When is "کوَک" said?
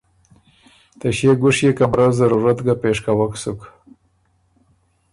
3.05-3.33